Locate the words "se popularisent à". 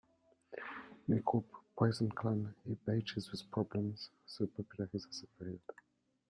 4.25-5.11